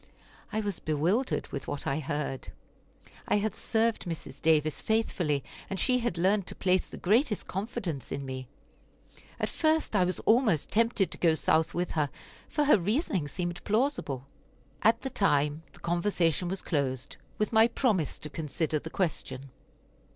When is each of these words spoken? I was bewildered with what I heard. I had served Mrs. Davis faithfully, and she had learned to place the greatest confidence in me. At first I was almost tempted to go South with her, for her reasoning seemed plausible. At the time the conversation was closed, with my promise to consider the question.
I 0.51 0.61
was 0.61 0.79
bewildered 0.79 1.47
with 1.49 1.67
what 1.67 1.85
I 1.85 1.99
heard. 1.99 2.51
I 3.27 3.35
had 3.35 3.53
served 3.53 4.05
Mrs. 4.05 4.41
Davis 4.41 4.81
faithfully, 4.81 5.43
and 5.69 5.79
she 5.79 5.99
had 5.99 6.17
learned 6.17 6.47
to 6.47 6.55
place 6.55 6.89
the 6.89 6.97
greatest 6.97 7.45
confidence 7.45 8.11
in 8.11 8.25
me. 8.25 8.47
At 9.39 9.47
first 9.47 9.95
I 9.95 10.03
was 10.05 10.19
almost 10.21 10.71
tempted 10.71 11.11
to 11.11 11.17
go 11.19 11.35
South 11.35 11.75
with 11.75 11.91
her, 11.91 12.09
for 12.49 12.63
her 12.63 12.79
reasoning 12.79 13.27
seemed 13.27 13.63
plausible. 13.63 14.25
At 14.81 15.03
the 15.03 15.11
time 15.11 15.61
the 15.71 15.79
conversation 15.79 16.47
was 16.47 16.63
closed, 16.63 17.17
with 17.37 17.53
my 17.53 17.67
promise 17.67 18.17
to 18.17 18.29
consider 18.31 18.79
the 18.79 18.89
question. 18.89 19.51